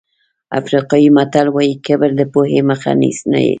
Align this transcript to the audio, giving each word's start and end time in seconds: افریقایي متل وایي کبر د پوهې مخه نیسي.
افریقایي 0.59 1.09
متل 1.17 1.47
وایي 1.51 1.73
کبر 1.85 2.09
د 2.19 2.21
پوهې 2.33 2.59
مخه 2.69 2.91
نیسي. 3.01 3.47